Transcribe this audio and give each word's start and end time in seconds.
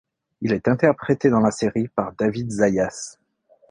Il 0.41 0.51
est 0.51 0.67
interprété 0.67 1.29
dans 1.29 1.41
la 1.41 1.51
série 1.51 1.87
par 1.87 2.11
David 2.13 2.49
Zayas. 2.49 3.19